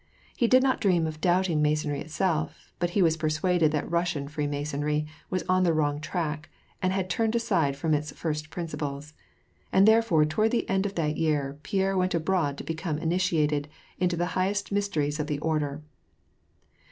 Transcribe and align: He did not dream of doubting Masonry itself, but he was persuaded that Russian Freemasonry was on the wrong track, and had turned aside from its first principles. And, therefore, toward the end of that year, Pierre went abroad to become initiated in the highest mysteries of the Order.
He 0.35 0.47
did 0.47 0.63
not 0.63 0.81
dream 0.81 1.05
of 1.05 1.21
doubting 1.21 1.61
Masonry 1.61 1.99
itself, 2.01 2.73
but 2.79 2.89
he 2.97 3.03
was 3.03 3.15
persuaded 3.17 3.71
that 3.71 3.87
Russian 3.87 4.27
Freemasonry 4.27 5.05
was 5.29 5.43
on 5.47 5.61
the 5.61 5.73
wrong 5.75 6.01
track, 6.01 6.49
and 6.81 6.91
had 6.91 7.07
turned 7.07 7.35
aside 7.35 7.75
from 7.75 7.93
its 7.93 8.11
first 8.11 8.49
principles. 8.49 9.13
And, 9.71 9.87
therefore, 9.87 10.25
toward 10.25 10.49
the 10.49 10.67
end 10.67 10.87
of 10.87 10.95
that 10.95 11.17
year, 11.17 11.59
Pierre 11.61 11.95
went 11.95 12.15
abroad 12.15 12.57
to 12.57 12.63
become 12.63 12.97
initiated 12.97 13.67
in 13.99 14.09
the 14.09 14.25
highest 14.33 14.71
mysteries 14.71 15.19
of 15.19 15.27
the 15.27 15.37
Order. 15.37 15.83